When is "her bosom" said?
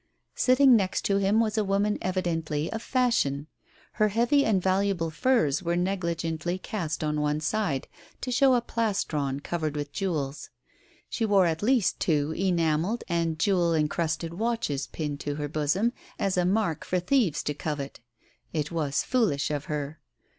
15.35-15.93